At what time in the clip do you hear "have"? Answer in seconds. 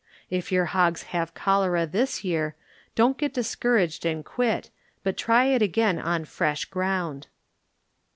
1.13-1.35